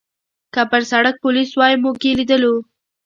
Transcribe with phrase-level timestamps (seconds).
[0.53, 2.53] که پر سړک پولیس وای، موږ یې لیدلو.